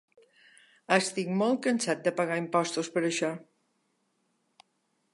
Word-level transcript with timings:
Estic 0.95 1.29
molt 1.41 1.61
cansat 1.67 2.03
de 2.09 2.15
pagar 2.21 2.41
impostos 2.45 2.93
per 2.97 3.05
això! 3.13 3.33